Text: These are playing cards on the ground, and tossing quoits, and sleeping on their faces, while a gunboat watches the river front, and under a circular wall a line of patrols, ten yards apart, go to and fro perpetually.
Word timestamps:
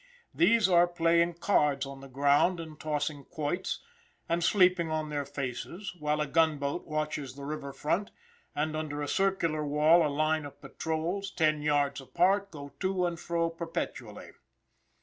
These 0.33 0.67
are 0.67 0.87
playing 0.87 1.35
cards 1.35 1.85
on 1.85 2.01
the 2.01 2.07
ground, 2.07 2.59
and 2.59 2.79
tossing 2.79 3.23
quoits, 3.23 3.81
and 4.27 4.43
sleeping 4.43 4.89
on 4.89 5.09
their 5.11 5.25
faces, 5.25 5.93
while 5.99 6.19
a 6.19 6.25
gunboat 6.25 6.87
watches 6.87 7.35
the 7.35 7.45
river 7.45 7.71
front, 7.71 8.09
and 8.55 8.75
under 8.75 9.03
a 9.03 9.07
circular 9.07 9.63
wall 9.63 10.03
a 10.03 10.09
line 10.09 10.43
of 10.43 10.59
patrols, 10.59 11.29
ten 11.29 11.61
yards 11.61 12.01
apart, 12.01 12.49
go 12.49 12.73
to 12.79 13.05
and 13.05 13.19
fro 13.19 13.51
perpetually. 13.51 14.31